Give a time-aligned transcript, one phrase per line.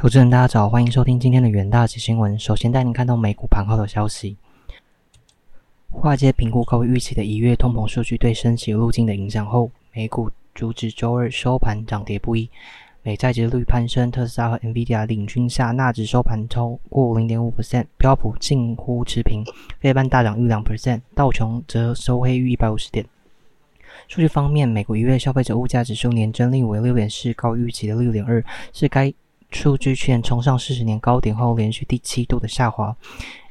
[0.00, 2.38] 投资人大家早，欢迎收听今天的远大吉新闻。
[2.38, 4.36] 首先带您看到美股盘后的消息。
[5.90, 12.48] 化解评估高于预期的一月通膨数据对升息路径的影响后，美股主指周二收盘涨跌不一。
[13.02, 19.44] 美债值率攀升，特斯拉和 NVIDIA 领军下，纳指收盘超过零点五 percent，标普近乎持平，
[19.80, 23.04] 费半大涨逾两 percent，道琼则收黑逾一百五十点。
[24.06, 29.12] 数据方面，美国一月消费者物价指数年增率为六点四，高预期的六点二，是该。
[29.50, 32.94] 数据去年冲上四十年高点后，连续第七度的下滑。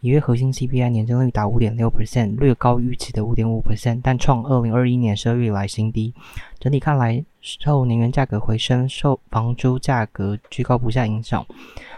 [0.00, 6.12] 一月核心 CPI 年增率达五点六 percent，略高预期的五点五 percent，但创二零二一年十二月以来新低。
[6.60, 11.46] 整体看来，受能源价格回升、受房租价格居高不下影响，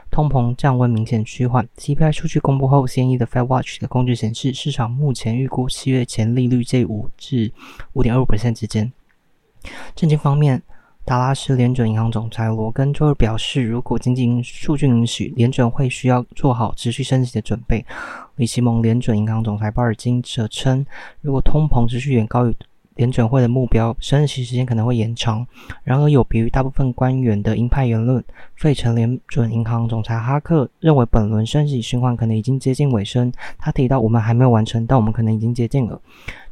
[0.08, 1.68] 通膨降温明显趋缓。
[1.76, 7.50] CPI 数据公布后，现役的 Fed Watch 的工具显示，市场目前预估七月前利率介五至
[7.94, 8.92] 五点二五 percent 之间。
[9.96, 10.62] 政经方面。
[11.06, 17.86] 达拉斯联准银行总裁罗根周二表示，如果经济数据允许，联准会需要做好持续升息的准备。
[18.34, 20.84] 李奇蒙联准银行总裁鲍尔金则称，
[21.20, 22.54] 如果通膨持续远高于
[22.96, 25.46] 联准会的目标，升息时间可能会延长。
[25.84, 28.24] 然而，有别于大部分官员的鹰派言论，
[28.56, 33.32] 费城联准银行总裁哈克认为，本轮升息循环可能已经接近尾声。
[33.58, 36.00] 他提到，我们还没有完成，但我们可能已经接近了。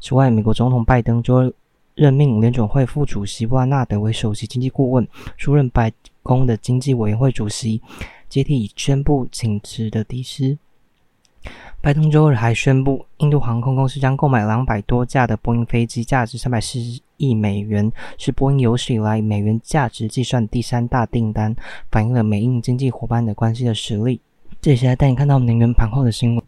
[0.01, 1.53] 此外，美国总统拜登周二。
[1.95, 5.07] 任命联准会副主席布兰纳德为首席经济顾问，
[5.37, 5.93] 出任白
[6.23, 7.81] 宫的经济委员会主席，
[8.29, 10.59] 接替已宣布请辞的迪斯。
[11.81, 21.55] 拜登周二还宣布，印度航空公司将购买两百多架的波音飞机，价值三百四十亿美元，是波音有史以来美元价值计算第三大订单，
[21.93, 24.21] 反映了美印经济伙伴的关系的实力。
[24.61, 26.44] 接下来带你看到能源盘后的新闻。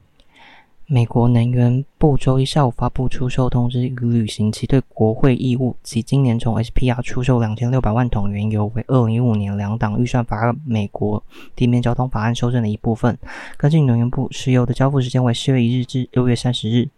[0.88, 11.20] 美国能源部周一下午发布出售通知，与履行其对国会义务，及今年从 SPR 出售两千六百万桶原油，为二零一五年两党预算法案《美国
[11.56, 13.18] 地面交通法案》修正的一部分。
[13.56, 16.88] 根据能源部，石油的交付时间为四月一日至六月三十日。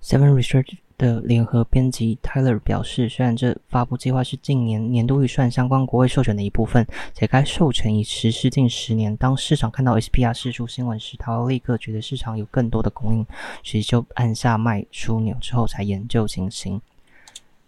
[0.00, 0.85] Seven Research。
[0.98, 9.16] 的联合编辑 Tyler 表示，虽然这发布计划是近年年度预算相关国会授权的一部分，且该授权已实施近十年。
[9.16, 13.26] 当市场看到 SPR 释出新闻时，他立刻觉得市场有更多的供应，
[13.62, 16.80] 所以就按下卖出钮之后才研究情形。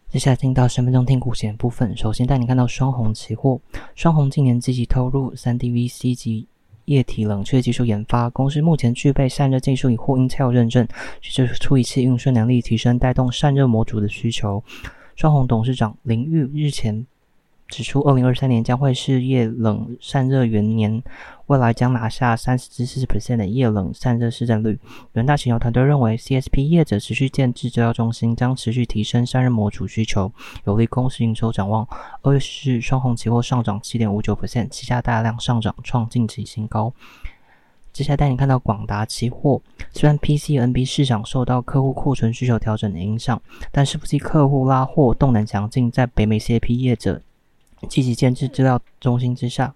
[0.08, 3.60] 接下来听到十分钟听股险部分，首先带你看到双红期货，
[3.94, 6.46] 双红今年积极投入三 DVC 及。
[6.88, 10.88] 液体冷却技术研发公司目前具备散热技术与货 Intel 认证，
[11.22, 14.64] 随着处理器运算能力提升，带动散热模组的需求。
[15.14, 17.06] 双红董事长林玉日前
[17.68, 21.02] 指出，二零二三年将会是液冷散热元年。
[21.46, 24.78] 未来将拿下三十至四十 percent 的液冷散热市占率。
[25.12, 30.32] 元大企油团队认为，CSP 业者持续建制制造中心，将持续提升散热模组需求，
[30.64, 31.86] 有利公司营收展望。
[32.22, 36.92] 二月十日，双红期货上涨七点五九 percent，旗下大量上涨，创近期新高。
[37.92, 39.60] 接下来带你看到广达期货，
[39.92, 43.40] 虽然 PC NB 市场受到客户库存需求调整的影响，
[43.72, 47.22] 但是不计客户拉货动能强劲，在北美 CSP 业者。
[47.88, 49.74] 积极建制资料中心之下，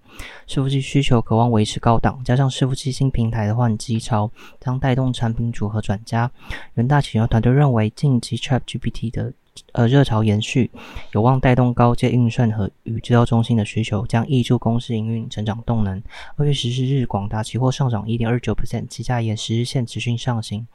[0.48, 4.30] 伺服器需求渴望维持高档，加上伺服器新平台的换机潮，
[4.60, 6.30] 将带动产品组合转佳。
[6.74, 9.32] 元大企业团队认为，近期 ChatGPT 的
[9.72, 10.70] 呃热潮延续，
[11.12, 16.02] 有望带动高阶运算和与资料中心的需求，将挹注公司营运成长动能。
[16.36, 20.66] 二月十四日，广达期货上涨一点二九 percent，期价沿十日线持续上行。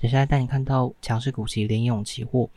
[0.00, 2.48] 接下来带你看到强势股期联咏期货，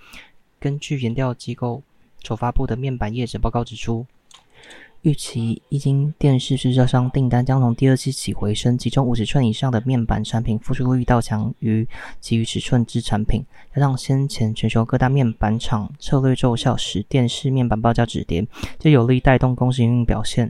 [0.60, 1.82] 根据研调机构
[2.24, 4.06] 所发布的面板业者报告指出。
[5.02, 11.86] 预期液晶电视制造商订单将从第二期起回升，其中五十寸以上的面板产品复苏率道强于
[12.22, 13.44] 其余尺寸之产品。
[13.76, 18.48] 加上先前全球各大面板厂策略奏效，使电视面板报价止跌，
[18.80, 20.50] 这有力带动公司营运表现。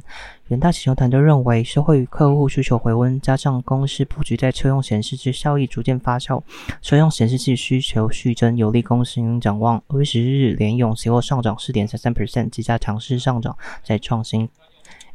[0.53, 6.43] 远大企球团队认为，社会与客户需求回温，加上公司布局在车用显示器效益逐渐发酵，
[6.79, 9.81] 车用显示器需求续增，有利公司营运展望。
[9.87, 14.47] 二月十日，联咏期货上涨四点三三 percent，几家强势上涨，再创新。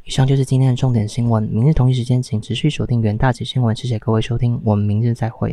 [0.03, 1.41] 以上就是今天的重点新闻。
[1.43, 3.73] 明日同一时间，请持续锁定元大企新闻。
[3.73, 5.47] 谢谢各位收听，我们明日再会。